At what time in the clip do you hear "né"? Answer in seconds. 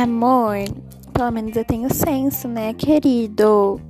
2.46-2.72